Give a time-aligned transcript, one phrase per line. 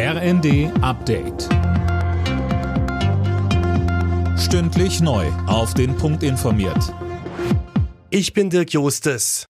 [0.00, 1.48] RND Update.
[4.38, 5.26] Stündlich neu.
[5.48, 6.94] Auf den Punkt informiert.
[8.08, 9.46] Ich bin Dirk Jostes.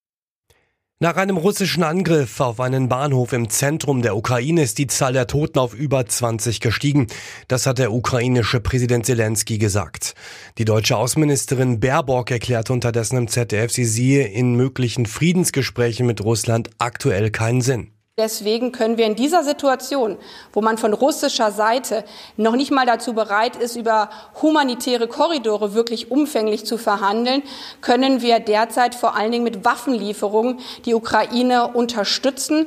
[1.01, 5.27] Nach einem russischen Angriff auf einen Bahnhof im Zentrum der Ukraine ist die Zahl der
[5.27, 7.09] Toten auf über 20 gestiegen.
[7.49, 10.15] Das hat der ukrainische Präsident Zelensky gesagt.
[10.57, 16.71] Die deutsche Außenministerin Baerbock erklärt unterdessen im ZDF, sie sehe in möglichen Friedensgesprächen mit Russland
[16.79, 17.93] aktuell keinen Sinn.
[18.19, 20.19] Deswegen können wir in dieser Situation,
[20.53, 22.05] wo man von russischer Seite
[22.37, 24.11] noch nicht mal dazu bereit ist, über
[24.43, 27.45] humanitäre Korridore wirklich umfänglich zu verhandeln,
[27.81, 32.67] können wir derzeit vor allen Dingen mit Waffenlieferungen die Ukraine unterstützen.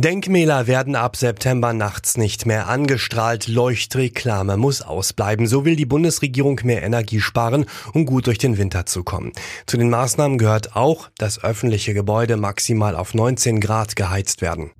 [0.00, 3.48] Denkmäler werden ab September nachts nicht mehr angestrahlt.
[3.48, 5.48] Leuchtreklame muss ausbleiben.
[5.48, 9.32] So will die Bundesregierung mehr Energie sparen, um gut durch den Winter zu kommen.
[9.66, 14.70] Zu den Maßnahmen gehört auch, dass öffentliche Gebäude maximal auf 19 Grad geheizt werden.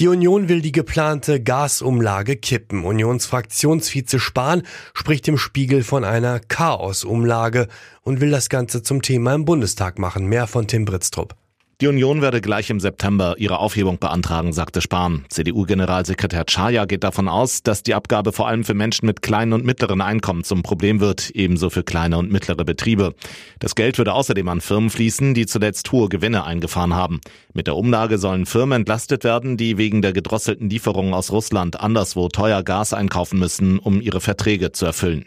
[0.00, 2.84] Die Union will die geplante Gasumlage kippen.
[2.84, 4.62] Unionsfraktionsvize Spahn
[4.94, 7.68] spricht im Spiegel von einer Chaosumlage
[8.02, 10.26] und will das Ganze zum Thema im Bundestag machen.
[10.26, 11.36] Mehr von Tim Britztrup.
[11.80, 15.24] Die Union werde gleich im September ihre Aufhebung beantragen, sagte Spahn.
[15.28, 19.64] CDU-Generalsekretär Chaya geht davon aus, dass die Abgabe vor allem für Menschen mit kleinen und
[19.64, 23.14] mittleren Einkommen zum Problem wird, ebenso für kleine und mittlere Betriebe.
[23.58, 27.20] Das Geld würde außerdem an Firmen fließen, die zuletzt hohe Gewinne eingefahren haben.
[27.54, 32.28] Mit der Umlage sollen Firmen entlastet werden, die wegen der gedrosselten Lieferungen aus Russland anderswo
[32.28, 35.26] teuer Gas einkaufen müssen, um ihre Verträge zu erfüllen.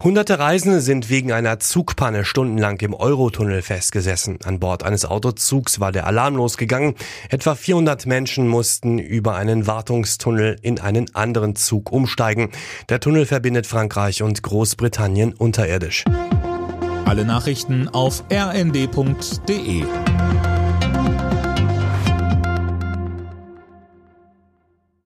[0.00, 4.38] Hunderte Reisende sind wegen einer Zugpanne stundenlang im Eurotunnel festgesessen.
[4.44, 6.94] An Bord eines Autozugs war der Alarm losgegangen.
[7.30, 12.50] Etwa 400 Menschen mussten über einen Wartungstunnel in einen anderen Zug umsteigen.
[12.88, 16.04] Der Tunnel verbindet Frankreich und Großbritannien unterirdisch.
[17.04, 19.82] Alle Nachrichten auf rnd.de